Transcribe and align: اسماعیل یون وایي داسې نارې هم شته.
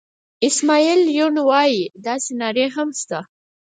اسماعیل 0.47 1.01
یون 1.19 1.35
وایي 1.49 1.81
داسې 2.05 2.31
نارې 2.41 2.65
هم 2.75 2.89
شته. 2.99 3.19